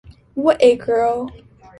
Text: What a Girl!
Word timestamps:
What 0.33 0.57
a 0.63 0.77
Girl! 0.77 1.29